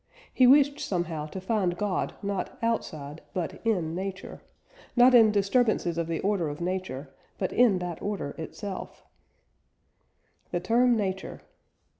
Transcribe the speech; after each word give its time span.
He 0.33 0.47
wished 0.47 0.79
somehow 0.79 1.27
to 1.27 1.39
find 1.39 1.77
God 1.77 2.15
not 2.23 2.57
outside, 2.63 3.21
but 3.35 3.63
in 3.63 3.93
Nature; 3.93 4.41
not 4.95 5.13
in 5.13 5.31
disturbances 5.31 5.95
of 5.99 6.07
the 6.07 6.19
order 6.21 6.49
of 6.49 6.59
Nature, 6.59 7.13
but 7.37 7.53
in 7.53 7.77
that 7.77 8.01
order 8.01 8.31
itself. 8.39 9.03
THE 10.49 10.59
TERM 10.59 10.97
NATURE. 10.97 11.43